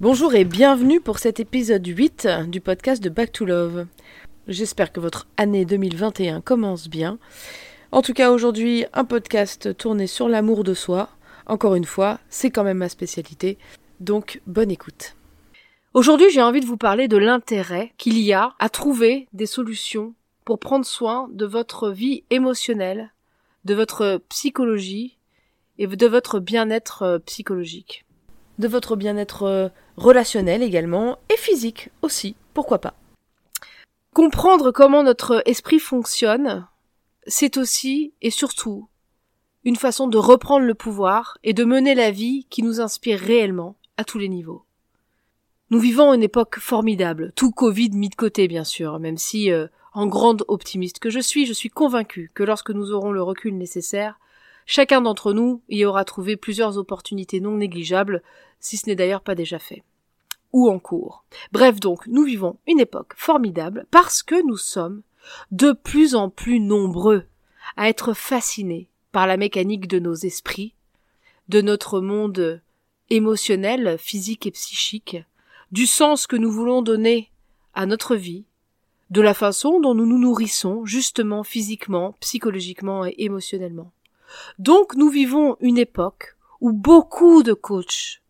Bonjour 0.00 0.36
et 0.36 0.44
bienvenue 0.44 1.00
pour 1.00 1.18
cet 1.18 1.40
épisode 1.40 1.84
8 1.84 2.28
du 2.46 2.60
podcast 2.60 3.02
de 3.02 3.08
Back 3.08 3.32
to 3.32 3.44
Love. 3.44 3.86
J'espère 4.46 4.92
que 4.92 5.00
votre 5.00 5.26
année 5.36 5.64
2021 5.64 6.40
commence 6.40 6.86
bien. 6.86 7.18
En 7.90 8.00
tout 8.00 8.12
cas 8.12 8.30
aujourd'hui 8.30 8.84
un 8.92 9.04
podcast 9.04 9.76
tourné 9.76 10.06
sur 10.06 10.28
l'amour 10.28 10.62
de 10.62 10.72
soi. 10.72 11.08
Encore 11.46 11.74
une 11.74 11.84
fois, 11.84 12.20
c'est 12.28 12.50
quand 12.50 12.62
même 12.62 12.78
ma 12.78 12.88
spécialité. 12.88 13.58
Donc 13.98 14.40
bonne 14.46 14.70
écoute. 14.70 15.16
Aujourd'hui 15.94 16.30
j'ai 16.30 16.42
envie 16.42 16.60
de 16.60 16.66
vous 16.66 16.76
parler 16.76 17.08
de 17.08 17.16
l'intérêt 17.16 17.92
qu'il 17.98 18.20
y 18.20 18.32
a 18.32 18.54
à 18.60 18.68
trouver 18.68 19.26
des 19.32 19.46
solutions 19.46 20.14
pour 20.44 20.60
prendre 20.60 20.86
soin 20.86 21.28
de 21.32 21.44
votre 21.44 21.90
vie 21.90 22.22
émotionnelle, 22.30 23.12
de 23.64 23.74
votre 23.74 24.22
psychologie 24.28 25.18
et 25.76 25.88
de 25.88 26.06
votre 26.06 26.38
bien-être 26.38 27.02
euh, 27.02 27.18
psychologique 27.18 28.04
de 28.58 28.68
votre 28.68 28.96
bien-être 28.96 29.44
euh, 29.44 29.68
relationnel 29.96 30.62
également, 30.62 31.18
et 31.32 31.36
physique 31.36 31.90
aussi, 32.02 32.36
pourquoi 32.54 32.78
pas. 32.78 32.94
Comprendre 34.14 34.72
comment 34.72 35.02
notre 35.02 35.42
esprit 35.46 35.78
fonctionne, 35.78 36.66
c'est 37.26 37.56
aussi 37.56 38.12
et 38.22 38.30
surtout 38.30 38.88
une 39.64 39.76
façon 39.76 40.08
de 40.08 40.18
reprendre 40.18 40.66
le 40.66 40.74
pouvoir 40.74 41.36
et 41.44 41.52
de 41.52 41.64
mener 41.64 41.94
la 41.94 42.10
vie 42.10 42.46
qui 42.48 42.62
nous 42.62 42.80
inspire 42.80 43.18
réellement 43.18 43.76
à 43.96 44.04
tous 44.04 44.18
les 44.18 44.28
niveaux. 44.28 44.64
Nous 45.70 45.78
vivons 45.78 46.14
une 46.14 46.22
époque 46.22 46.58
formidable, 46.58 47.32
tout 47.36 47.50
Covid 47.50 47.90
mis 47.90 48.08
de 48.08 48.14
côté 48.14 48.48
bien 48.48 48.64
sûr, 48.64 48.98
même 48.98 49.18
si, 49.18 49.52
euh, 49.52 49.66
en 49.92 50.06
grande 50.06 50.44
optimiste 50.48 51.00
que 51.00 51.10
je 51.10 51.20
suis, 51.20 51.44
je 51.44 51.52
suis 51.52 51.68
convaincu 51.68 52.30
que 52.34 52.42
lorsque 52.42 52.70
nous 52.70 52.92
aurons 52.92 53.12
le 53.12 53.22
recul 53.22 53.56
nécessaire, 53.56 54.18
chacun 54.68 55.00
d'entre 55.00 55.32
nous 55.32 55.62
y 55.68 55.84
aura 55.84 56.04
trouvé 56.04 56.36
plusieurs 56.36 56.78
opportunités 56.78 57.40
non 57.40 57.56
négligeables 57.56 58.22
si 58.60 58.76
ce 58.76 58.86
n'est 58.86 58.94
d'ailleurs 58.94 59.22
pas 59.22 59.34
déjà 59.34 59.58
fait. 59.58 59.82
Ou 60.52 60.68
en 60.68 60.78
cours. 60.78 61.24
Bref 61.52 61.80
donc, 61.80 62.06
nous 62.06 62.22
vivons 62.22 62.58
une 62.66 62.78
époque 62.78 63.14
formidable 63.16 63.86
parce 63.90 64.22
que 64.22 64.46
nous 64.46 64.56
sommes 64.56 65.02
de 65.50 65.72
plus 65.72 66.14
en 66.14 66.30
plus 66.30 66.60
nombreux 66.60 67.24
à 67.76 67.88
être 67.88 68.12
fascinés 68.12 68.88
par 69.10 69.26
la 69.26 69.36
mécanique 69.36 69.88
de 69.88 69.98
nos 69.98 70.14
esprits, 70.14 70.74
de 71.48 71.60
notre 71.60 72.00
monde 72.00 72.60
émotionnel, 73.10 73.96
physique 73.98 74.46
et 74.46 74.50
psychique, 74.50 75.16
du 75.72 75.86
sens 75.86 76.26
que 76.26 76.36
nous 76.36 76.50
voulons 76.50 76.82
donner 76.82 77.30
à 77.74 77.86
notre 77.86 78.16
vie, 78.16 78.44
de 79.10 79.22
la 79.22 79.32
façon 79.32 79.80
dont 79.80 79.94
nous 79.94 80.06
nous 80.06 80.18
nourrissons 80.18 80.84
justement 80.84 81.42
physiquement, 81.42 82.16
psychologiquement 82.20 83.06
et 83.06 83.14
émotionnellement. 83.18 83.92
Donc 84.58 84.94
nous 84.94 85.08
vivons 85.08 85.56
une 85.60 85.78
époque 85.78 86.36
où 86.60 86.72
beaucoup 86.72 87.42
de 87.42 87.52
coachs, 87.52 88.22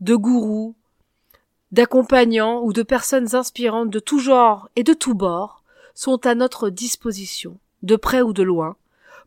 de 0.00 0.14
gourous, 0.14 0.74
d'accompagnants 1.72 2.62
ou 2.62 2.72
de 2.72 2.82
personnes 2.82 3.34
inspirantes 3.34 3.90
de 3.90 3.98
tout 3.98 4.18
genre 4.18 4.68
et 4.76 4.84
de 4.84 4.94
tout 4.94 5.14
bord 5.14 5.62
sont 5.94 6.26
à 6.26 6.34
notre 6.34 6.70
disposition, 6.70 7.58
de 7.82 7.96
près 7.96 8.22
ou 8.22 8.32
de 8.32 8.42
loin, 8.42 8.76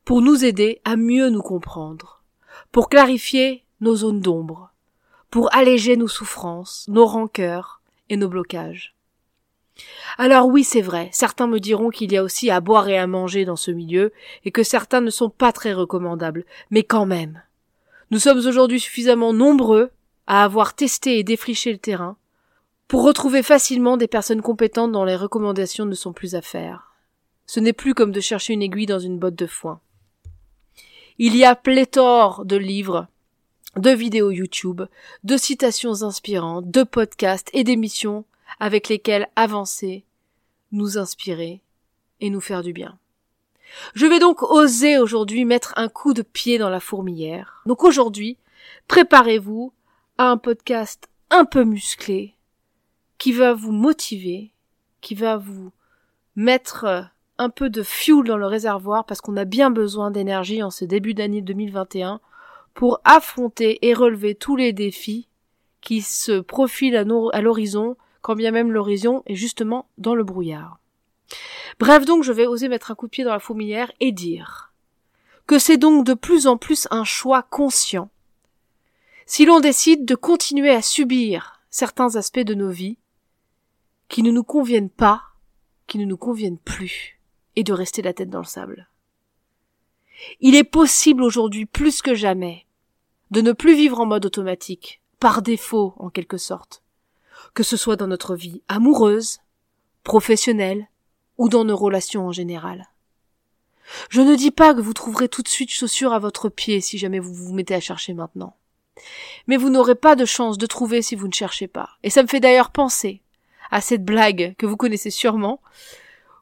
pour 0.06 0.22
nous 0.22 0.44
aider 0.44 0.82
à 0.86 0.96
mieux 0.96 1.30
nous 1.30 1.42
comprendre, 1.42 2.24
pour 2.72 2.90
clarifier 2.90 3.64
nos 3.82 3.96
zones 3.98 4.22
d'ombre, 4.22 4.72
pour 5.30 5.54
alléger 5.54 5.98
nos 5.98 6.08
souffrances, 6.08 6.86
nos 6.88 7.06
rancœurs 7.06 7.82
et 8.10 8.18
nos 8.18 8.30
blocages. 8.30 8.97
Alors 10.18 10.48
oui, 10.48 10.64
c'est 10.64 10.82
vrai, 10.82 11.10
certains 11.12 11.48
me 11.48 11.60
diront 11.60 11.90
qu'il 11.90 12.12
y 12.12 12.18
a 12.18 12.24
aussi 12.24 12.50
à 12.50 12.60
boire 12.60 12.90
et 12.90 12.98
à 12.98 13.08
manger 13.08 13.46
dans 13.46 13.56
ce 13.56 13.72
milieu, 13.72 14.12
et 14.46 14.52
que 14.52 14.64
certains 14.64 15.02
ne 15.02 15.10
sont 15.10 15.30
pas 15.30 15.52
très 15.52 15.74
recommandables, 15.74 16.46
mais 16.72 16.84
quand 16.84 17.06
même. 17.06 17.42
Nous 18.10 18.20
sommes 18.20 18.40
aujourd'hui 18.40 18.80
suffisamment 18.80 19.34
nombreux 19.34 19.92
à 20.26 20.44
avoir 20.44 20.76
testé 20.76 21.20
et 21.20 21.24
défriché 21.24 21.72
le 21.72 21.78
terrain, 21.78 22.18
pour 22.88 23.04
retrouver 23.04 23.44
facilement 23.44 23.98
des 23.98 24.08
personnes 24.08 24.42
compétentes 24.42 24.94
dont 24.94 25.04
les 25.04 25.16
recommandations 25.16 25.86
ne 25.86 25.96
sont 25.96 26.14
plus 26.14 26.36
à 26.36 26.42
faire. 26.42 26.94
Ce 27.46 27.60
n'est 27.60 27.74
plus 27.74 27.94
comme 27.94 28.12
de 28.12 28.22
chercher 28.22 28.54
une 28.54 28.62
aiguille 28.62 28.86
dans 28.86 29.00
une 29.00 29.20
botte 29.20 29.36
de 29.36 29.48
foin. 29.48 29.82
Il 31.18 31.36
y 31.36 31.44
a 31.44 31.56
pléthore 31.56 32.46
de 32.46 32.56
livres, 32.56 33.08
de 33.76 33.92
vidéos 33.92 34.32
YouTube, 34.32 34.84
de 35.24 35.38
citations 35.38 36.04
inspirantes, 36.04 36.70
de 36.70 36.84
podcasts 36.84 37.50
et 37.54 37.64
d'émissions 37.64 38.26
avec 38.60 38.90
lesquelles 38.90 39.30
avancer, 39.36 40.06
nous 40.72 40.98
inspirer 40.98 41.62
et 42.20 42.30
nous 42.30 42.42
faire 42.42 42.64
du 42.64 42.74
bien. 42.74 42.98
Je 43.94 44.06
vais 44.06 44.20
donc 44.20 44.44
oser 44.44 44.98
aujourd'hui 44.98 45.46
mettre 45.46 45.74
un 45.76 45.90
coup 45.90 46.14
de 46.14 46.22
pied 46.22 46.58
dans 46.58 46.70
la 46.70 46.80
fourmilière. 46.80 47.62
Donc 47.66 47.84
aujourd'hui, 47.84 48.38
préparez-vous 48.88 49.74
à 50.18 50.30
un 50.30 50.38
podcast 50.38 51.10
un 51.30 51.46
peu 51.46 51.64
musclé 51.64 52.36
qui 53.18 53.32
va 53.32 53.54
vous 53.54 53.72
motiver, 53.72 54.54
qui 55.02 55.16
va 55.16 55.38
vous 55.38 55.72
mettre 56.36 57.10
un 57.38 57.50
peu 57.50 57.70
de 57.70 57.84
fuel 57.84 58.24
dans 58.24 58.38
le 58.38 58.46
réservoir 58.46 59.06
parce 59.06 59.22
qu'on 59.22 59.38
a 59.38 59.46
bien 59.46 59.70
besoin 59.70 60.12
d'énergie 60.12 60.64
en 60.64 60.72
ce 60.72 60.86
début 60.86 61.14
d'année 61.14 61.42
2021 61.42 62.20
pour 62.74 63.02
affronter 63.04 63.88
et 63.88 63.94
relever 63.94 64.36
tous 64.36 64.56
les 64.56 64.74
défis 64.74 65.28
qui 65.82 66.02
se 66.02 66.40
profilent 66.40 66.96
à 66.96 67.42
l'horizon, 67.42 67.96
quand 68.22 68.36
bien 68.36 68.52
même 68.52 68.72
l'horizon 68.72 69.24
est 69.26 69.36
justement 69.36 69.90
dans 69.98 70.16
le 70.16 70.24
brouillard. 70.24 70.80
Bref 71.80 72.06
donc 72.06 72.24
je 72.24 72.32
vais 72.32 72.48
oser 72.48 72.70
mettre 72.70 72.92
un 72.92 72.96
coup 72.96 73.08
de 73.08 73.12
pied 73.12 73.24
dans 73.24 73.34
la 73.34 73.40
fourmilière 73.40 73.92
et 74.00 74.12
dire 74.12 74.74
que 75.46 75.60
c'est 75.60 75.78
donc 75.78 76.06
de 76.06 76.14
plus 76.14 76.48
en 76.48 76.58
plus 76.58 76.88
un 76.92 77.04
choix 77.04 77.44
conscient 77.44 78.10
si 79.26 79.46
l'on 79.46 79.60
décide 79.60 80.06
de 80.06 80.16
continuer 80.16 80.72
à 80.72 80.82
subir 80.82 81.62
certains 81.70 82.16
aspects 82.16 82.40
de 82.40 82.54
nos 82.54 82.70
vies 82.70 82.98
qui 84.08 84.24
ne 84.24 84.32
nous 84.32 84.44
conviennent 84.44 84.90
pas, 84.90 85.22
qui 85.86 85.98
ne 85.98 86.06
nous 86.06 86.18
conviennent 86.18 86.58
plus, 86.58 87.20
et 87.58 87.64
de 87.64 87.74
rester 87.74 88.02
la 88.02 88.14
tête 88.14 88.30
dans 88.30 88.40
le 88.40 88.46
sable. 88.46 88.90
Il 90.40 90.56
est 90.56 90.64
possible 90.64 91.24
aujourd'hui 91.24 91.66
plus 91.66 92.02
que 92.02 92.16
jamais 92.16 92.66
de 93.32 93.42
ne 93.42 93.52
plus 93.52 93.76
vivre 93.76 94.00
en 94.00 94.06
mode 94.06 94.26
automatique, 94.26 95.02
par 95.20 95.42
défaut 95.42 95.94
en 95.98 96.10
quelque 96.10 96.38
sorte, 96.38 96.82
que 97.54 97.64
ce 97.64 97.78
soit 97.78 97.96
dans 97.96 98.08
notre 98.08 98.36
vie 98.36 98.62
amoureuse, 98.68 99.40
professionnelle 100.04 100.88
ou 101.38 101.50
dans 101.50 101.66
nos 101.66 101.78
relations 101.78 102.28
en 102.28 102.32
général. 102.32 102.88
Je 104.10 104.22
ne 104.22 104.36
dis 104.36 104.52
pas 104.52 104.74
que 104.74 104.82
vous 104.82 104.94
trouverez 104.94 105.30
tout 105.30 105.42
de 105.42 105.48
suite 105.48 105.72
chaussures 105.72 106.14
à 106.14 106.20
votre 106.20 106.50
pied 106.50 106.82
si 106.82 106.98
jamais 106.98 107.20
vous 107.20 107.34
vous 107.34 107.54
mettez 107.54 107.76
à 107.76 107.80
chercher 107.80 108.14
maintenant. 108.14 108.56
Mais 109.48 109.58
vous 109.58 109.70
n'aurez 109.70 109.96
pas 109.96 110.16
de 110.16 110.26
chance 110.26 110.58
de 110.58 110.66
trouver 110.66 111.02
si 111.02 111.16
vous 111.16 111.28
ne 111.28 111.34
cherchez 111.34 111.68
pas. 111.68 111.90
Et 112.04 112.10
ça 112.10 112.24
me 112.24 112.28
fait 112.28 112.40
d'ailleurs 112.40 112.72
penser 112.72 113.22
à 113.72 113.82
cette 113.82 114.04
blague 114.04 114.56
que 114.58 114.66
vous 114.66 114.78
connaissez 114.78 115.10
sûrement, 115.10 115.62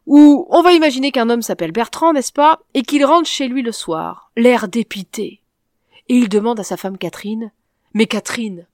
où 0.06 0.48
on 0.50 0.62
va 0.62 0.74
imaginer 0.74 1.12
qu'un 1.12 1.30
homme 1.30 1.42
s'appelle 1.42 1.72
Bertrand, 1.72 2.14
n'est-ce 2.14 2.32
pas, 2.32 2.60
et 2.74 2.84
qu'il 2.84 3.06
rentre 3.06 3.28
chez 3.28 3.48
lui 3.48 3.62
le 3.64 3.72
soir, 3.72 4.32
l'air 4.36 4.68
dépité. 4.68 5.42
Et 6.08 6.16
il 6.16 6.30
demande 6.30 6.60
à 6.60 6.64
sa 6.64 6.78
femme 6.78 6.98
Catherine, 6.98 7.52
Mais 7.94 8.06
Catherine, 8.06 8.68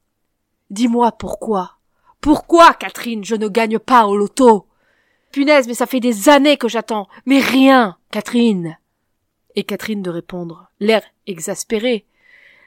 dis-moi 0.69 1.11
pourquoi? 1.13 1.77
Pourquoi, 2.21 2.73
Catherine, 2.75 3.25
je 3.25 3.35
ne 3.35 3.47
gagne 3.47 3.79
pas 3.79 4.05
au 4.05 4.15
loto? 4.15 4.67
Punaise, 5.31 5.67
mais 5.67 5.73
ça 5.73 5.87
fait 5.87 5.99
des 5.99 6.29
années 6.29 6.57
que 6.57 6.67
j'attends. 6.67 7.07
Mais 7.25 7.39
rien, 7.39 7.97
Catherine. 8.11 8.77
Et 9.55 9.63
Catherine 9.63 10.01
de 10.01 10.09
répondre, 10.09 10.69
l'air 10.79 11.03
exaspéré 11.25 12.05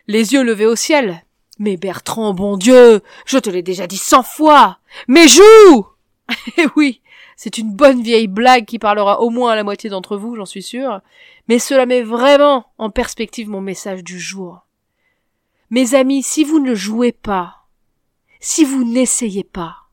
les 0.07 0.33
yeux 0.33 0.43
levés 0.43 0.67
au 0.67 0.77
ciel. 0.77 1.25
Mais 1.59 1.77
Bertrand, 1.77 2.35
bon 2.35 2.57
Dieu, 2.57 3.01
je 3.27 3.39
te 3.39 3.49
l'ai 3.49 3.63
déjà 3.63 3.87
dit 3.87 3.97
cent 3.97 4.23
fois. 4.23 4.79
Mais 5.09 5.29
joue 5.29 5.87
Eh 6.57 6.67
oui, 6.77 7.01
c'est 7.37 7.59
une 7.59 7.73
bonne 7.73 8.03
vieille 8.03 8.27
blague 8.27 8.65
qui 8.65 8.79
parlera 8.79 9.21
au 9.21 9.31
moins 9.31 9.53
à 9.53 9.57
la 9.57 9.65
moitié 9.65 9.89
d'entre 9.91 10.17
vous, 10.17 10.35
j'en 10.37 10.47
suis 10.47 10.63
sûr. 10.63 11.01
Mais 11.49 11.59
cela 11.59 11.87
met 11.87 12.03
vraiment 12.03 12.67
en 12.79 12.91
perspective 12.91 13.49
mon 13.49 13.61
message 13.61 14.03
du 14.03 14.19
jour. 14.19 14.67
Mes 15.71 15.95
amis, 15.95 16.23
si 16.23 16.45
vous 16.45 16.59
ne 16.59 16.75
jouez 16.75 17.13
pas, 17.13 17.64
si 18.45 18.63
vous 18.63 18.85
n'essayez 18.85 19.43
pas, 19.43 19.87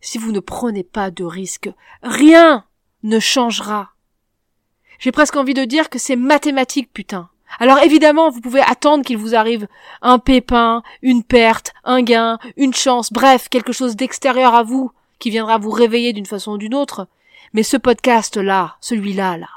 si 0.00 0.16
vous 0.16 0.30
ne 0.30 0.38
prenez 0.38 0.84
pas 0.84 1.10
de 1.10 1.24
risques, 1.24 1.68
rien 2.04 2.64
ne 3.02 3.18
changera. 3.18 3.90
J'ai 5.00 5.10
presque 5.10 5.34
envie 5.34 5.52
de 5.52 5.64
dire 5.64 5.90
que 5.90 5.98
c'est 5.98 6.14
mathématique, 6.14 6.92
putain. 6.92 7.28
Alors 7.58 7.80
évidemment, 7.80 8.30
vous 8.30 8.40
pouvez 8.40 8.60
attendre 8.60 9.04
qu'il 9.04 9.18
vous 9.18 9.34
arrive 9.34 9.66
un 10.00 10.20
pépin, 10.20 10.84
une 11.02 11.24
perte, 11.24 11.72
un 11.82 12.02
gain, 12.02 12.38
une 12.56 12.72
chance, 12.72 13.12
bref, 13.12 13.48
quelque 13.48 13.72
chose 13.72 13.96
d'extérieur 13.96 14.54
à 14.54 14.62
vous, 14.62 14.92
qui 15.18 15.30
viendra 15.30 15.58
vous 15.58 15.72
réveiller 15.72 16.12
d'une 16.12 16.24
façon 16.24 16.52
ou 16.52 16.58
d'une 16.58 16.76
autre, 16.76 17.08
mais 17.52 17.64
ce 17.64 17.76
podcast-là, 17.76 18.76
celui-là, 18.80 19.38
là, 19.38 19.50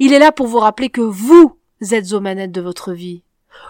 il 0.00 0.12
est 0.12 0.18
là 0.18 0.32
pour 0.32 0.48
vous 0.48 0.58
rappeler 0.58 0.90
que 0.90 1.00
vous 1.00 1.56
êtes 1.92 2.12
aux 2.14 2.20
manettes 2.20 2.50
de 2.50 2.60
votre 2.60 2.92
vie. 2.92 3.22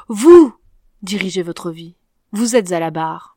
Vous 0.08 0.54
dirigez 1.02 1.42
votre 1.42 1.70
vie. 1.70 1.96
Vous 2.32 2.56
êtes 2.56 2.72
à 2.72 2.80
la 2.80 2.90
barre. 2.90 3.36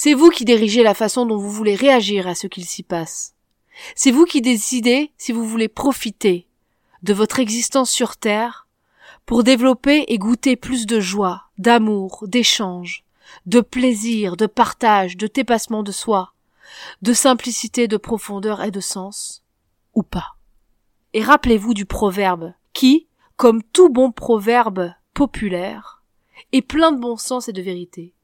C'est 0.00 0.14
vous 0.14 0.30
qui 0.30 0.44
dirigez 0.44 0.84
la 0.84 0.94
façon 0.94 1.26
dont 1.26 1.38
vous 1.38 1.50
voulez 1.50 1.74
réagir 1.74 2.28
à 2.28 2.36
ce 2.36 2.46
qu'il 2.46 2.64
s'y 2.64 2.84
passe. 2.84 3.34
C'est 3.96 4.12
vous 4.12 4.26
qui 4.26 4.40
décidez 4.40 5.10
si 5.18 5.32
vous 5.32 5.44
voulez 5.44 5.66
profiter 5.66 6.46
de 7.02 7.12
votre 7.12 7.40
existence 7.40 7.90
sur 7.90 8.16
Terre 8.16 8.68
pour 9.26 9.42
développer 9.42 10.04
et 10.06 10.16
goûter 10.16 10.54
plus 10.54 10.86
de 10.86 11.00
joie, 11.00 11.46
d'amour, 11.58 12.22
d'échange, 12.28 13.02
de 13.46 13.60
plaisir, 13.60 14.36
de 14.36 14.46
partage, 14.46 15.16
de 15.16 15.26
dépassement 15.26 15.82
de 15.82 15.90
soi, 15.90 16.32
de 17.02 17.12
simplicité, 17.12 17.88
de 17.88 17.96
profondeur 17.96 18.62
et 18.62 18.70
de 18.70 18.78
sens, 18.78 19.42
ou 19.94 20.04
pas. 20.04 20.36
Et 21.12 21.24
rappelez-vous 21.24 21.74
du 21.74 21.86
proverbe 21.86 22.54
qui, 22.72 23.08
comme 23.34 23.64
tout 23.64 23.88
bon 23.88 24.12
proverbe 24.12 24.92
populaire, 25.12 26.04
est 26.52 26.62
plein 26.62 26.92
de 26.92 27.00
bon 27.00 27.16
sens 27.16 27.48
et 27.48 27.52
de 27.52 27.62
vérité. 27.62 28.14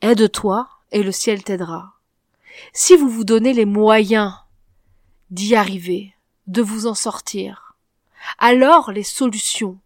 Aide-toi 0.00 0.68
et 0.92 1.02
le 1.02 1.12
ciel 1.12 1.42
t'aidera. 1.42 1.94
Si 2.72 2.96
vous 2.96 3.08
vous 3.08 3.24
donnez 3.24 3.52
les 3.52 3.64
moyens 3.64 4.34
d'y 5.30 5.56
arriver, 5.56 6.14
de 6.46 6.62
vous 6.62 6.86
en 6.86 6.94
sortir, 6.94 7.76
alors 8.38 8.92
les 8.92 9.02
solutions, 9.02 9.78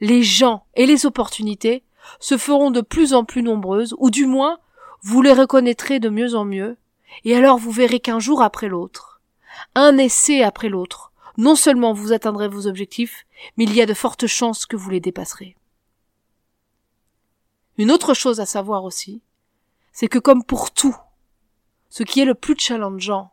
les 0.00 0.22
gens 0.22 0.64
et 0.74 0.86
les 0.86 1.04
opportunités 1.04 1.82
se 2.20 2.36
feront 2.36 2.70
de 2.70 2.80
plus 2.80 3.14
en 3.14 3.24
plus 3.24 3.42
nombreuses, 3.42 3.94
ou 3.98 4.10
du 4.10 4.26
moins 4.26 4.58
vous 5.02 5.22
les 5.22 5.32
reconnaîtrez 5.32 6.00
de 6.00 6.08
mieux 6.08 6.34
en 6.34 6.44
mieux, 6.44 6.76
et 7.24 7.36
alors 7.36 7.58
vous 7.58 7.70
verrez 7.70 8.00
qu'un 8.00 8.18
jour 8.18 8.42
après 8.42 8.68
l'autre, 8.68 9.20
un 9.74 9.98
essai 9.98 10.42
après 10.42 10.68
l'autre, 10.68 11.12
non 11.36 11.56
seulement 11.56 11.92
vous 11.92 12.12
atteindrez 12.12 12.48
vos 12.48 12.66
objectifs, 12.66 13.26
mais 13.56 13.64
il 13.64 13.74
y 13.74 13.82
a 13.82 13.86
de 13.86 13.94
fortes 13.94 14.26
chances 14.26 14.66
que 14.66 14.76
vous 14.76 14.90
les 14.90 15.00
dépasserez. 15.00 15.56
Une 17.78 17.90
autre 17.90 18.14
chose 18.14 18.40
à 18.40 18.46
savoir 18.46 18.84
aussi, 18.84 19.22
c'est 19.92 20.08
que 20.08 20.18
comme 20.18 20.44
pour 20.44 20.70
tout, 20.70 20.96
ce 21.88 22.02
qui 22.02 22.20
est 22.20 22.24
le 22.24 22.34
plus 22.34 22.56
challengeant, 22.58 23.30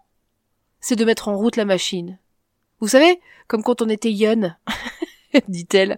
c'est 0.80 0.96
de 0.96 1.06
mettre 1.06 1.28
en 1.28 1.36
route 1.36 1.56
la 1.56 1.66
machine. 1.66 2.20
Vous 2.80 2.88
savez, 2.88 3.20
comme 3.48 3.64
quand 3.64 3.82
on 3.82 3.90
était 3.90 4.14
jeune, 4.14 4.58
dit-elle, 5.48 5.98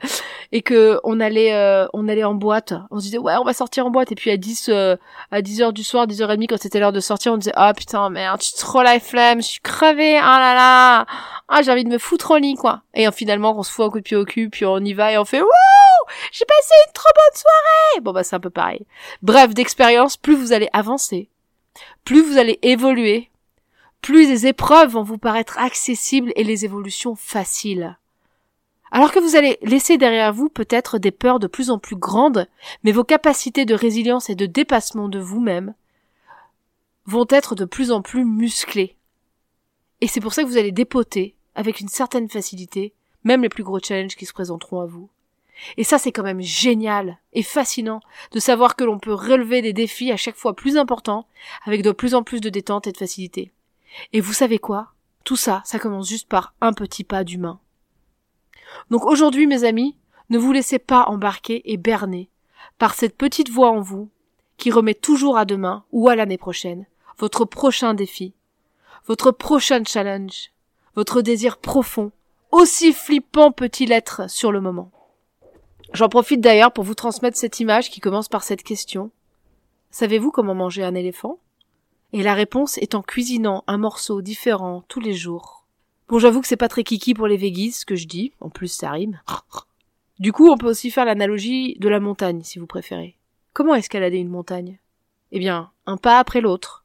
et 0.51 0.61
que 0.61 0.99
on 1.03 1.19
allait 1.19 1.53
euh, 1.53 1.87
on 1.93 2.07
allait 2.07 2.23
en 2.23 2.33
boîte 2.33 2.73
on 2.89 2.99
se 2.99 3.05
disait 3.05 3.17
ouais 3.17 3.35
on 3.39 3.43
va 3.43 3.53
sortir 3.53 3.85
en 3.85 3.89
boîte 3.89 4.11
et 4.11 4.15
puis 4.15 4.31
à 4.31 4.37
10 4.37 4.69
euh, 4.69 4.97
à 5.31 5.41
10 5.41 5.61
heures 5.61 5.73
du 5.73 5.83
soir 5.83 6.07
10 6.07 6.21
heures 6.21 6.31
et 6.31 6.35
demie 6.35 6.47
quand 6.47 6.61
c'était 6.61 6.79
l'heure 6.79 6.91
de 6.91 6.99
sortir 6.99 7.33
on 7.33 7.37
disait 7.37 7.53
ah 7.55 7.73
putain 7.73 8.09
merde 8.09 8.41
je 8.41 8.47
suis 8.47 8.57
trop 8.57 8.81
la 8.83 8.99
flemme 8.99 9.41
je 9.41 9.47
suis 9.47 9.61
crevée 9.61 10.17
ah 10.17 10.39
là 10.39 10.53
là 10.53 11.05
ah 11.47 11.61
j'ai 11.61 11.71
envie 11.71 11.85
de 11.85 11.89
me 11.89 11.97
foutre 11.97 12.31
au 12.31 12.37
lit 12.37 12.55
quoi 12.55 12.81
et 12.93 13.09
finalement 13.11 13.57
on 13.57 13.63
se 13.63 13.71
fout 13.71 13.85
un 13.85 13.89
coup 13.89 13.99
de 13.99 14.03
pied 14.03 14.17
au 14.17 14.25
cul 14.25 14.49
puis 14.49 14.65
on 14.65 14.79
y 14.79 14.93
va 14.93 15.13
et 15.13 15.17
on 15.17 15.25
fait 15.25 15.41
wouh 15.41 15.47
j'ai 16.31 16.45
passé 16.45 16.70
soirée 17.33 18.01
bon 18.01 18.11
bah 18.11 18.23
c'est 18.23 18.35
un 18.35 18.39
peu 18.39 18.49
pareil 18.49 18.85
bref 19.21 19.53
d'expérience 19.53 20.17
plus 20.17 20.35
vous 20.35 20.53
allez 20.53 20.69
avancer 20.73 21.29
plus 22.05 22.21
vous 22.21 22.37
allez 22.37 22.59
évoluer 22.61 23.29
plus 24.01 24.27
les 24.27 24.47
épreuves 24.47 24.91
vont 24.91 25.03
vous 25.03 25.17
paraître 25.17 25.57
accessibles 25.59 26.31
et 26.35 26.43
les 26.43 26.65
évolutions 26.65 27.15
faciles 27.15 27.97
alors 28.91 29.13
que 29.13 29.19
vous 29.19 29.37
allez 29.37 29.57
laisser 29.61 29.97
derrière 29.97 30.33
vous 30.33 30.49
peut-être 30.49 30.99
des 30.99 31.11
peurs 31.11 31.39
de 31.39 31.47
plus 31.47 31.69
en 31.69 31.79
plus 31.79 31.95
grandes, 31.95 32.47
mais 32.83 32.91
vos 32.91 33.05
capacités 33.05 33.63
de 33.63 33.73
résilience 33.73 34.29
et 34.29 34.35
de 34.35 34.45
dépassement 34.45 35.07
de 35.07 35.17
vous-même 35.17 35.73
vont 37.05 37.25
être 37.29 37.55
de 37.55 37.65
plus 37.65 37.91
en 37.91 38.01
plus 38.01 38.25
musclées. 38.25 38.97
Et 40.01 40.07
c'est 40.07 40.19
pour 40.19 40.33
ça 40.33 40.43
que 40.43 40.47
vous 40.47 40.57
allez 40.57 40.73
dépoter 40.73 41.35
avec 41.55 41.79
une 41.79 41.87
certaine 41.87 42.29
facilité, 42.29 42.93
même 43.23 43.43
les 43.43 43.49
plus 43.49 43.63
gros 43.63 43.79
challenges 43.79 44.15
qui 44.15 44.25
se 44.25 44.33
présenteront 44.33 44.81
à 44.81 44.85
vous. 44.85 45.09
Et 45.77 45.83
ça, 45.83 45.97
c'est 45.97 46.11
quand 46.11 46.23
même 46.23 46.41
génial 46.41 47.17
et 47.33 47.43
fascinant 47.43 47.99
de 48.31 48.39
savoir 48.39 48.75
que 48.75 48.83
l'on 48.83 48.99
peut 48.99 49.13
relever 49.13 49.61
des 49.61 49.73
défis 49.73 50.11
à 50.11 50.17
chaque 50.17 50.35
fois 50.35 50.55
plus 50.55 50.77
importants, 50.77 51.27
avec 51.65 51.83
de 51.83 51.91
plus 51.91 52.15
en 52.15 52.23
plus 52.23 52.41
de 52.41 52.49
détente 52.49 52.87
et 52.87 52.91
de 52.91 52.97
facilité. 52.97 53.51
Et 54.13 54.21
vous 54.21 54.33
savez 54.33 54.57
quoi? 54.57 54.93
Tout 55.23 55.35
ça, 55.35 55.61
ça 55.65 55.79
commence 55.79 56.09
juste 56.09 56.27
par 56.27 56.55
un 56.61 56.73
petit 56.73 57.03
pas 57.03 57.23
d'humain. 57.23 57.59
Donc 58.89 59.05
aujourd'hui, 59.05 59.47
mes 59.47 59.63
amis, 59.63 59.97
ne 60.29 60.37
vous 60.37 60.51
laissez 60.51 60.79
pas 60.79 61.03
embarquer 61.03 61.61
et 61.71 61.77
berner 61.77 62.29
par 62.79 62.93
cette 62.93 63.17
petite 63.17 63.49
voix 63.49 63.69
en 63.69 63.81
vous 63.81 64.09
qui 64.57 64.71
remet 64.71 64.93
toujours 64.93 65.37
à 65.37 65.45
demain 65.45 65.83
ou 65.91 66.09
à 66.09 66.15
l'année 66.15 66.37
prochaine 66.37 66.85
votre 67.17 67.45
prochain 67.45 67.93
défi, 67.93 68.33
votre 69.05 69.31
prochain 69.31 69.83
challenge, 69.87 70.51
votre 70.95 71.21
désir 71.21 71.57
profond, 71.57 72.11
aussi 72.51 72.93
flippant 72.93 73.51
peut-il 73.51 73.91
être 73.91 74.29
sur 74.29 74.51
le 74.51 74.59
moment. 74.59 74.91
J'en 75.93 76.07
profite 76.07 76.39
d'ailleurs 76.39 76.71
pour 76.71 76.83
vous 76.83 76.95
transmettre 76.95 77.37
cette 77.37 77.59
image 77.59 77.89
qui 77.89 77.99
commence 77.99 78.29
par 78.29 78.43
cette 78.43 78.63
question. 78.63 79.11
Savez-vous 79.89 80.31
comment 80.31 80.55
manger 80.55 80.83
un 80.83 80.95
éléphant? 80.95 81.39
Et 82.13 82.23
la 82.23 82.33
réponse 82.33 82.77
est 82.77 82.95
en 82.95 83.01
cuisinant 83.01 83.63
un 83.67 83.77
morceau 83.77 84.21
différent 84.21 84.83
tous 84.87 84.99
les 84.99 85.13
jours 85.13 85.65
Bon, 86.07 86.19
j'avoue 86.19 86.41
que 86.41 86.47
c'est 86.47 86.57
pas 86.57 86.67
très 86.67 86.83
kiki 86.83 87.13
pour 87.13 87.27
les 87.27 87.37
végis, 87.37 87.71
ce 87.71 87.85
que 87.85 87.95
je 87.95 88.05
dis. 88.05 88.33
En 88.41 88.49
plus, 88.49 88.67
ça 88.67 88.91
rime. 88.91 89.21
Du 90.19 90.33
coup, 90.33 90.49
on 90.49 90.57
peut 90.57 90.69
aussi 90.69 90.91
faire 90.91 91.05
l'analogie 91.05 91.77
de 91.79 91.87
la 91.87 92.01
montagne, 92.01 92.41
si 92.43 92.59
vous 92.59 92.67
préférez. 92.67 93.15
Comment 93.53 93.75
escalader 93.75 94.17
une 94.17 94.29
montagne? 94.29 94.79
Eh 95.31 95.39
bien, 95.39 95.71
un 95.85 95.95
pas 95.95 96.19
après 96.19 96.41
l'autre, 96.41 96.83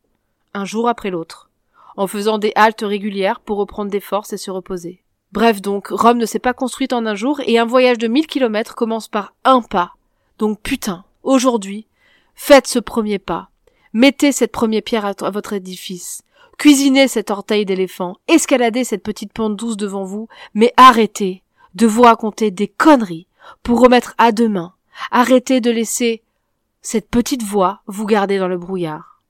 un 0.55 0.64
jour 0.64 0.88
après 0.88 1.11
l'autre, 1.11 1.50
en 1.97 2.06
faisant 2.06 2.38
des 2.38 2.53
haltes 2.55 2.82
régulières 2.82 3.41
pour 3.41 3.58
reprendre 3.58 3.91
des 3.91 4.00
forces 4.00 4.32
et 4.32 4.37
se 4.37 4.50
reposer. 4.53 5.03
Bref 5.37 5.61
donc, 5.61 5.88
Rome 5.88 6.17
ne 6.17 6.25
s'est 6.25 6.38
pas 6.38 6.55
construite 6.55 6.94
en 6.94 7.05
un 7.05 7.15
jour 7.15 7.43
et 7.44 7.59
un 7.59 7.67
voyage 7.67 7.99
de 7.99 8.09
mille 8.09 8.27
kilomètres 8.27 8.75
commence 8.75 9.06
par 9.06 9.35
un 9.44 9.61
pas. 9.61 9.93
Donc 10.38 10.62
putain, 10.62 11.05
aujourd'hui, 11.25 11.87
faites 12.35 12.67
ce 12.67 12.79
premier 12.79 13.19
pas. 13.19 13.50
Mettez 13.93 14.33
cette 14.33 14.50
première 14.50 14.81
pierre 14.81 15.05
à 15.05 15.31
votre 15.31 15.53
édifice. 15.53 16.23
Cuisinez 16.56 17.06
cet 17.06 17.31
orteil 17.31 17.67
d'éléphant, 17.67 18.17
escaladez 18.29 18.83
cette 18.83 19.03
petite 19.03 19.35
pente 19.35 19.56
douce 19.56 19.77
devant 19.77 20.05
vous, 20.05 20.27
mais 20.55 20.73
arrêtez 20.79 21.43
de 21.75 21.87
vous 21.87 22.05
raconter 22.05 22.50
des 22.50 22.69
conneries 22.69 23.27
pour 23.62 23.82
remettre 23.82 24.15
à 24.17 24.32
demain. 24.32 24.73
Arrêtez 25.11 25.61
de 25.61 25.71
laisser 25.71 26.23
cette 26.81 27.11
petite 27.11 27.43
voix 27.43 27.82
vous 27.87 28.06
garder 28.06 28.39
dans 28.39 28.49
le 28.49 28.56
brouillard. 28.56 29.21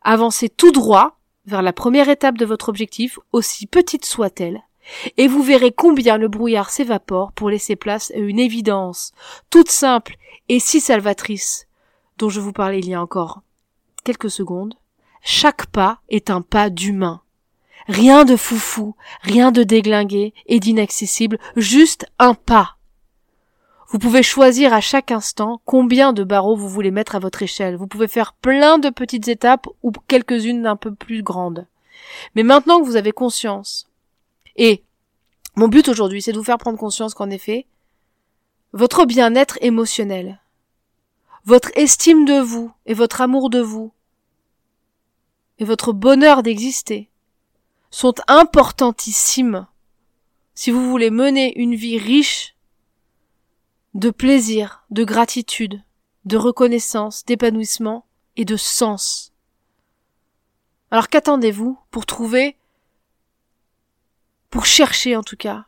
Avancez 0.00 0.48
tout 0.48 0.72
droit 0.72 1.18
vers 1.44 1.60
la 1.60 1.74
première 1.74 2.08
étape 2.08 2.38
de 2.38 2.46
votre 2.46 2.70
objectif, 2.70 3.18
aussi 3.32 3.66
petite 3.66 4.06
soit-elle, 4.06 4.62
et 5.16 5.28
vous 5.28 5.42
verrez 5.42 5.72
combien 5.72 6.18
le 6.18 6.28
brouillard 6.28 6.70
s'évapore 6.70 7.32
pour 7.32 7.50
laisser 7.50 7.76
place 7.76 8.10
à 8.14 8.18
une 8.18 8.38
évidence 8.38 9.12
toute 9.50 9.70
simple 9.70 10.16
et 10.48 10.60
si 10.60 10.80
salvatrice 10.80 11.66
dont 12.18 12.28
je 12.28 12.40
vous 12.40 12.52
parlais 12.52 12.78
il 12.78 12.88
y 12.88 12.94
a 12.94 13.02
encore 13.02 13.42
quelques 14.04 14.30
secondes, 14.30 14.74
chaque 15.22 15.66
pas 15.66 15.98
est 16.10 16.30
un 16.30 16.42
pas 16.42 16.70
d'humain. 16.70 17.22
Rien 17.88 18.24
de 18.24 18.36
foufou, 18.36 18.94
rien 19.22 19.50
de 19.50 19.62
déglingué 19.62 20.32
et 20.46 20.60
d'inaccessible, 20.60 21.38
juste 21.56 22.06
un 22.18 22.34
pas. 22.34 22.76
Vous 23.88 23.98
pouvez 23.98 24.22
choisir 24.22 24.72
à 24.72 24.80
chaque 24.80 25.10
instant 25.10 25.60
combien 25.64 26.12
de 26.12 26.24
barreaux 26.24 26.56
vous 26.56 26.68
voulez 26.68 26.90
mettre 26.90 27.14
à 27.14 27.18
votre 27.18 27.42
échelle. 27.42 27.76
Vous 27.76 27.86
pouvez 27.86 28.08
faire 28.08 28.32
plein 28.32 28.78
de 28.78 28.90
petites 28.90 29.28
étapes 29.28 29.66
ou 29.82 29.92
quelques-unes 30.08 30.66
un 30.66 30.76
peu 30.76 30.94
plus 30.94 31.22
grandes. 31.22 31.66
Mais 32.34 32.42
maintenant 32.42 32.80
que 32.80 32.86
vous 32.86 32.96
avez 32.96 33.12
conscience, 33.12 33.88
et 34.56 34.82
mon 35.56 35.68
but 35.68 35.88
aujourd'hui, 35.88 36.22
c'est 36.22 36.32
de 36.32 36.38
vous 36.38 36.44
faire 36.44 36.58
prendre 36.58 36.78
conscience 36.78 37.14
qu'en 37.14 37.30
effet, 37.30 37.66
votre 38.72 39.04
bien-être 39.04 39.58
émotionnel, 39.60 40.40
votre 41.44 41.70
estime 41.76 42.24
de 42.24 42.40
vous 42.40 42.72
et 42.86 42.94
votre 42.94 43.20
amour 43.20 43.50
de 43.50 43.60
vous 43.60 43.92
et 45.58 45.64
votre 45.64 45.92
bonheur 45.92 46.42
d'exister 46.42 47.08
sont 47.90 48.14
importantissimes 48.26 49.66
si 50.54 50.70
vous 50.70 50.88
voulez 50.88 51.10
mener 51.10 51.56
une 51.58 51.74
vie 51.74 51.98
riche 51.98 52.54
de 53.94 54.10
plaisir, 54.10 54.84
de 54.90 55.04
gratitude, 55.04 55.80
de 56.24 56.36
reconnaissance, 56.36 57.24
d'épanouissement 57.24 58.06
et 58.36 58.44
de 58.44 58.56
sens. 58.56 59.32
Alors 60.90 61.08
qu'attendez-vous 61.08 61.78
pour 61.90 62.06
trouver, 62.06 62.56
pour 64.54 64.66
chercher 64.66 65.16
en 65.16 65.24
tout 65.24 65.36
cas, 65.36 65.64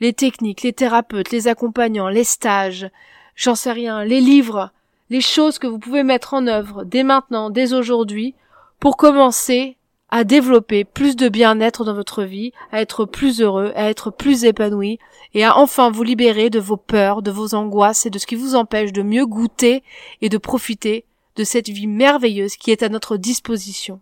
les 0.00 0.12
techniques, 0.12 0.62
les 0.62 0.72
thérapeutes, 0.72 1.30
les 1.30 1.46
accompagnants, 1.46 2.08
les 2.08 2.24
stages, 2.24 2.90
j'en 3.36 3.54
sais 3.54 3.70
rien, 3.70 4.02
les 4.02 4.20
livres, 4.20 4.72
les 5.08 5.20
choses 5.20 5.60
que 5.60 5.68
vous 5.68 5.78
pouvez 5.78 6.02
mettre 6.02 6.34
en 6.34 6.48
œuvre 6.48 6.82
dès 6.82 7.04
maintenant, 7.04 7.48
dès 7.48 7.74
aujourd'hui, 7.74 8.34
pour 8.80 8.96
commencer 8.96 9.76
à 10.08 10.24
développer 10.24 10.82
plus 10.82 11.14
de 11.14 11.28
bien-être 11.28 11.84
dans 11.84 11.94
votre 11.94 12.24
vie, 12.24 12.50
à 12.72 12.80
être 12.80 13.04
plus 13.04 13.40
heureux, 13.40 13.70
à 13.76 13.88
être 13.88 14.10
plus 14.10 14.44
épanoui, 14.46 14.98
et 15.32 15.44
à 15.44 15.56
enfin 15.56 15.92
vous 15.92 16.02
libérer 16.02 16.50
de 16.50 16.58
vos 16.58 16.76
peurs, 16.76 17.22
de 17.22 17.30
vos 17.30 17.54
angoisses 17.54 18.04
et 18.04 18.10
de 18.10 18.18
ce 18.18 18.26
qui 18.26 18.34
vous 18.34 18.56
empêche 18.56 18.92
de 18.92 19.02
mieux 19.02 19.26
goûter 19.26 19.84
et 20.22 20.28
de 20.28 20.38
profiter 20.38 21.04
de 21.36 21.44
cette 21.44 21.68
vie 21.68 21.86
merveilleuse 21.86 22.56
qui 22.56 22.72
est 22.72 22.82
à 22.82 22.88
notre 22.88 23.16
disposition. 23.16 24.00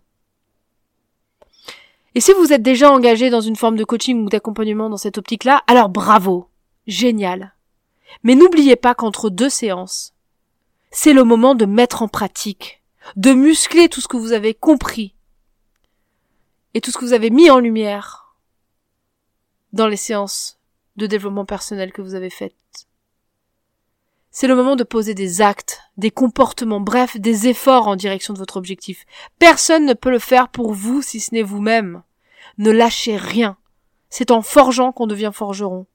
Et 2.13 2.21
si 2.21 2.33
vous 2.33 2.51
êtes 2.51 2.61
déjà 2.61 2.91
engagé 2.91 3.29
dans 3.29 3.41
une 3.41 3.55
forme 3.55 3.77
de 3.77 3.83
coaching 3.83 4.25
ou 4.25 4.29
d'accompagnement 4.29 4.89
dans 4.89 4.97
cette 4.97 5.17
optique-là, 5.17 5.63
alors 5.67 5.89
bravo, 5.89 6.49
génial. 6.87 7.55
Mais 8.23 8.35
n'oubliez 8.35 8.75
pas 8.75 8.95
qu'entre 8.95 9.29
deux 9.29 9.49
séances, 9.49 10.13
c'est 10.91 11.13
le 11.13 11.23
moment 11.23 11.55
de 11.55 11.65
mettre 11.65 12.01
en 12.01 12.09
pratique, 12.09 12.83
de 13.15 13.33
muscler 13.33 13.87
tout 13.87 14.01
ce 14.01 14.09
que 14.09 14.17
vous 14.17 14.33
avez 14.33 14.53
compris 14.53 15.15
et 16.73 16.81
tout 16.81 16.91
ce 16.91 16.97
que 16.97 17.05
vous 17.05 17.13
avez 17.13 17.29
mis 17.29 17.49
en 17.49 17.59
lumière 17.59 18.35
dans 19.71 19.87
les 19.87 19.97
séances 19.97 20.59
de 20.97 21.07
développement 21.07 21.45
personnel 21.45 21.93
que 21.93 22.01
vous 22.01 22.15
avez 22.15 22.29
faites. 22.29 22.55
C'est 24.33 24.47
le 24.47 24.55
moment 24.55 24.77
de 24.77 24.85
poser 24.85 25.13
des 25.13 25.41
actes, 25.41 25.81
des 25.97 26.09
comportements, 26.09 26.79
bref, 26.79 27.17
des 27.17 27.49
efforts 27.49 27.89
en 27.89 27.97
direction 27.97 28.33
de 28.33 28.39
votre 28.39 28.55
objectif. 28.55 29.05
Personne 29.39 29.85
ne 29.85 29.93
peut 29.93 30.09
le 30.09 30.19
faire 30.19 30.47
pour 30.47 30.73
vous 30.73 31.01
si 31.01 31.19
ce 31.19 31.35
n'est 31.35 31.43
vous-même. 31.43 32.01
Ne 32.57 32.71
lâchez 32.71 33.17
rien. 33.17 33.57
C'est 34.09 34.31
en 34.31 34.41
forgeant 34.41 34.93
qu'on 34.93 35.07
devient 35.07 35.31
forgeron. 35.33 35.85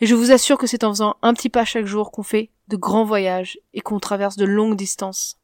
Et 0.00 0.06
je 0.06 0.14
vous 0.14 0.32
assure 0.32 0.56
que 0.56 0.66
c'est 0.66 0.82
en 0.82 0.90
faisant 0.90 1.16
un 1.20 1.34
petit 1.34 1.50
pas 1.50 1.66
chaque 1.66 1.84
jour 1.84 2.10
qu'on 2.10 2.22
fait 2.22 2.50
de 2.68 2.76
grands 2.76 3.04
voyages 3.04 3.58
et 3.74 3.82
qu'on 3.82 4.00
traverse 4.00 4.36
de 4.36 4.46
longues 4.46 4.76
distances. 4.76 5.38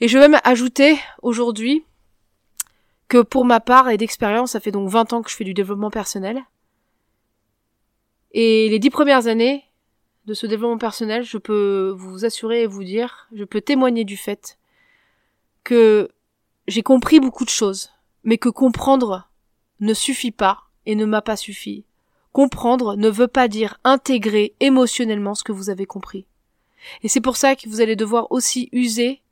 Et 0.00 0.08
je 0.08 0.18
vais 0.18 0.28
même 0.28 0.40
ajouter 0.42 0.98
aujourd'hui 1.22 1.84
que 3.06 3.22
pour 3.22 3.44
ma 3.44 3.60
part 3.60 3.90
et 3.90 3.96
d'expérience, 3.96 4.52
ça 4.52 4.60
fait 4.60 4.70
donc 4.72 4.88
20 4.88 5.12
ans 5.12 5.22
que 5.22 5.30
je 5.30 5.36
fais 5.36 5.44
du 5.44 5.54
développement 5.54 5.90
personnel. 5.90 6.42
Et 8.32 8.68
les 8.68 8.78
dix 8.78 8.90
premières 8.90 9.26
années 9.26 9.64
de 10.30 10.34
ce 10.34 10.46
développement 10.46 10.78
personnel, 10.78 11.24
je 11.24 11.38
peux 11.38 11.92
vous 11.98 12.24
assurer 12.24 12.62
et 12.62 12.66
vous 12.68 12.84
dire, 12.84 13.26
je 13.34 13.42
peux 13.42 13.60
témoigner 13.60 14.04
du 14.04 14.16
fait 14.16 14.58
que 15.64 16.08
j'ai 16.68 16.84
compris 16.84 17.18
beaucoup 17.18 17.44
de 17.44 17.50
choses, 17.50 17.90
mais 18.22 18.38
que 18.38 18.48
comprendre 18.48 19.28
ne 19.80 19.92
suffit 19.92 20.30
pas 20.30 20.68
et 20.86 20.94
ne 20.94 21.04
m'a 21.04 21.20
pas 21.20 21.34
suffi. 21.34 21.84
Comprendre 22.30 22.94
ne 22.94 23.08
veut 23.08 23.26
pas 23.26 23.48
dire 23.48 23.80
intégrer 23.82 24.54
émotionnellement 24.60 25.34
ce 25.34 25.42
que 25.42 25.50
vous 25.50 25.68
avez 25.68 25.84
compris. 25.84 26.26
Et 27.02 27.08
c'est 27.08 27.20
pour 27.20 27.36
ça 27.36 27.56
que 27.56 27.68
vous 27.68 27.80
allez 27.80 27.96
devoir 27.96 28.30
aussi 28.30 28.68
user 28.70 29.22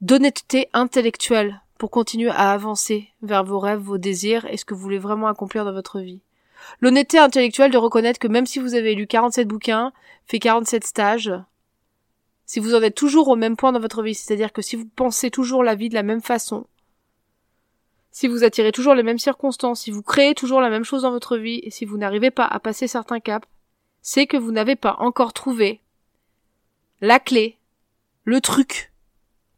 d'honnêteté 0.00 0.68
intellectuelle 0.72 1.62
pour 1.78 1.92
continuer 1.92 2.30
à 2.30 2.50
avancer 2.50 3.08
vers 3.22 3.44
vos 3.44 3.60
rêves, 3.60 3.78
vos 3.78 3.98
désirs 3.98 4.46
et 4.46 4.56
ce 4.56 4.64
que 4.64 4.74
vous 4.74 4.80
voulez 4.80 4.98
vraiment 4.98 5.28
accomplir 5.28 5.64
dans 5.64 5.72
votre 5.72 6.00
vie. 6.00 6.22
L'honnêteté 6.80 7.18
intellectuelle 7.18 7.70
de 7.70 7.78
reconnaître 7.78 8.18
que 8.18 8.28
même 8.28 8.46
si 8.46 8.58
vous 8.58 8.74
avez 8.74 8.94
lu 8.94 9.06
47 9.06 9.46
bouquins, 9.46 9.92
fait 10.26 10.38
47 10.38 10.84
stages, 10.84 11.32
si 12.44 12.60
vous 12.60 12.74
en 12.74 12.82
êtes 12.82 12.94
toujours 12.94 13.28
au 13.28 13.36
même 13.36 13.56
point 13.56 13.72
dans 13.72 13.80
votre 13.80 14.02
vie, 14.02 14.14
c'est-à-dire 14.14 14.52
que 14.52 14.62
si 14.62 14.76
vous 14.76 14.86
pensez 14.86 15.30
toujours 15.30 15.64
la 15.64 15.74
vie 15.74 15.88
de 15.88 15.94
la 15.94 16.02
même 16.02 16.20
façon, 16.20 16.66
si 18.10 18.28
vous 18.28 18.44
attirez 18.44 18.72
toujours 18.72 18.94
les 18.94 19.02
mêmes 19.02 19.18
circonstances, 19.18 19.80
si 19.82 19.90
vous 19.90 20.02
créez 20.02 20.34
toujours 20.34 20.60
la 20.60 20.68
même 20.68 20.84
chose 20.84 21.02
dans 21.02 21.10
votre 21.10 21.38
vie, 21.38 21.60
et 21.62 21.70
si 21.70 21.86
vous 21.86 21.96
n'arrivez 21.96 22.30
pas 22.30 22.44
à 22.44 22.60
passer 22.60 22.86
certains 22.86 23.20
caps, 23.20 23.48
c'est 24.02 24.26
que 24.26 24.36
vous 24.36 24.52
n'avez 24.52 24.76
pas 24.76 24.96
encore 24.98 25.32
trouvé 25.32 25.80
la 27.00 27.18
clé, 27.18 27.58
le 28.24 28.40
truc, 28.40 28.92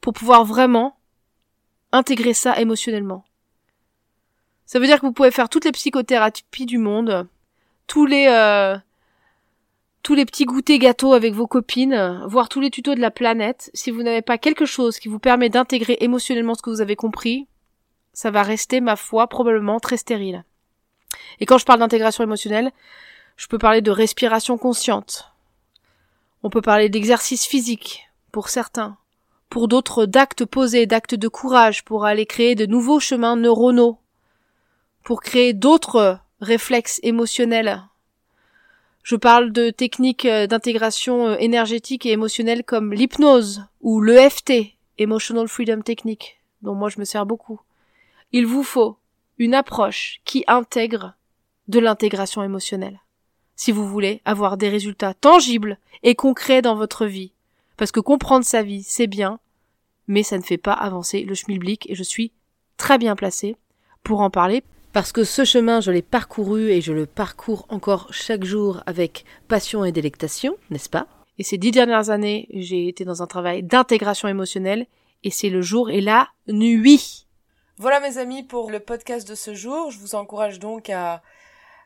pour 0.00 0.12
pouvoir 0.12 0.44
vraiment 0.44 0.96
intégrer 1.92 2.32
ça 2.32 2.58
émotionnellement. 2.60 3.24
Ça 4.66 4.78
veut 4.78 4.86
dire 4.86 5.00
que 5.00 5.06
vous 5.06 5.12
pouvez 5.12 5.30
faire 5.30 5.48
toutes 5.48 5.64
les 5.64 5.72
psychothérapies 5.72 6.66
du 6.66 6.78
monde, 6.78 7.28
tous 7.86 8.06
les 8.06 8.26
euh, 8.28 8.76
tous 10.02 10.14
les 10.14 10.24
petits 10.24 10.44
goûters 10.44 10.78
gâteaux 10.78 11.12
avec 11.12 11.34
vos 11.34 11.46
copines, 11.46 12.22
voir 12.26 12.48
tous 12.48 12.60
les 12.60 12.70
tutos 12.70 12.94
de 12.94 13.00
la 13.00 13.10
planète. 13.10 13.70
Si 13.74 13.90
vous 13.90 14.02
n'avez 14.02 14.22
pas 14.22 14.38
quelque 14.38 14.66
chose 14.66 14.98
qui 14.98 15.08
vous 15.08 15.18
permet 15.18 15.48
d'intégrer 15.48 15.96
émotionnellement 16.00 16.54
ce 16.54 16.62
que 16.62 16.70
vous 16.70 16.80
avez 16.80 16.96
compris, 16.96 17.46
ça 18.12 18.30
va 18.30 18.42
rester, 18.42 18.80
ma 18.80 18.96
foi, 18.96 19.26
probablement 19.26 19.80
très 19.80 19.96
stérile. 19.96 20.44
Et 21.40 21.46
quand 21.46 21.58
je 21.58 21.64
parle 21.64 21.80
d'intégration 21.80 22.22
émotionnelle, 22.24 22.70
je 23.36 23.46
peux 23.46 23.58
parler 23.58 23.80
de 23.80 23.90
respiration 23.90 24.58
consciente. 24.58 25.32
On 26.42 26.50
peut 26.50 26.62
parler 26.62 26.88
d'exercice 26.88 27.46
physique, 27.46 28.08
pour 28.30 28.48
certains 28.48 28.98
pour 29.54 29.68
d'autres 29.68 30.04
d'actes 30.04 30.44
posés, 30.44 30.84
d'actes 30.84 31.14
de 31.14 31.28
courage, 31.28 31.84
pour 31.84 32.04
aller 32.04 32.26
créer 32.26 32.56
de 32.56 32.66
nouveaux 32.66 32.98
chemins 32.98 33.36
neuronaux, 33.36 34.00
pour 35.04 35.20
créer 35.20 35.52
d'autres 35.52 36.18
réflexes 36.40 36.98
émotionnels. 37.02 37.82
Je 39.02 39.16
parle 39.16 39.52
de 39.52 39.70
techniques 39.70 40.26
d'intégration 40.26 41.28
euh, 41.28 41.36
énergétique 41.36 42.06
et 42.06 42.12
émotionnelle 42.12 42.64
comme 42.64 42.92
l'hypnose 42.92 43.64
ou 43.82 44.00
l'EFT, 44.00 44.74
Emotional 44.96 45.46
Freedom 45.46 45.82
Technique, 45.82 46.40
dont 46.62 46.74
moi 46.74 46.88
je 46.88 46.98
me 46.98 47.04
sers 47.04 47.26
beaucoup. 47.26 47.60
Il 48.32 48.46
vous 48.46 48.62
faut 48.62 48.96
une 49.38 49.54
approche 49.54 50.20
qui 50.24 50.42
intègre 50.46 51.14
de 51.68 51.78
l'intégration 51.78 52.42
émotionnelle. 52.42 53.00
Si 53.56 53.72
vous 53.72 53.86
voulez 53.86 54.22
avoir 54.24 54.56
des 54.56 54.70
résultats 54.70 55.14
tangibles 55.14 55.78
et 56.02 56.14
concrets 56.14 56.62
dans 56.62 56.74
votre 56.74 57.06
vie. 57.06 57.32
Parce 57.76 57.92
que 57.92 58.00
comprendre 58.00 58.44
sa 58.44 58.62
vie, 58.62 58.82
c'est 58.82 59.06
bien, 59.06 59.38
mais 60.06 60.22
ça 60.22 60.38
ne 60.38 60.42
fait 60.42 60.58
pas 60.58 60.72
avancer 60.72 61.22
le 61.22 61.34
schmilblick 61.34 61.88
et 61.90 61.94
je 61.94 62.02
suis 62.02 62.32
très 62.76 62.98
bien 62.98 63.16
placée 63.16 63.56
pour 64.02 64.20
en 64.20 64.30
parler 64.30 64.62
parce 64.94 65.10
que 65.10 65.24
ce 65.24 65.44
chemin, 65.44 65.80
je 65.80 65.90
l'ai 65.90 66.02
parcouru 66.02 66.70
et 66.70 66.80
je 66.80 66.92
le 66.92 67.04
parcours 67.04 67.66
encore 67.68 68.06
chaque 68.12 68.44
jour 68.44 68.80
avec 68.86 69.24
passion 69.48 69.84
et 69.84 69.90
délectation, 69.90 70.56
n'est-ce 70.70 70.88
pas? 70.88 71.08
Et 71.36 71.42
ces 71.42 71.58
dix 71.58 71.72
dernières 71.72 72.10
années, 72.10 72.46
j'ai 72.52 72.86
été 72.86 73.04
dans 73.04 73.20
un 73.20 73.26
travail 73.26 73.64
d'intégration 73.64 74.28
émotionnelle 74.28 74.86
et 75.24 75.30
c'est 75.30 75.50
le 75.50 75.62
jour 75.62 75.90
et 75.90 76.00
la 76.00 76.28
nuit. 76.46 77.26
Voilà 77.76 77.98
mes 77.98 78.18
amis 78.18 78.44
pour 78.44 78.70
le 78.70 78.78
podcast 78.78 79.28
de 79.28 79.34
ce 79.34 79.52
jour. 79.52 79.90
Je 79.90 79.98
vous 79.98 80.14
encourage 80.14 80.60
donc 80.60 80.88
à, 80.90 81.22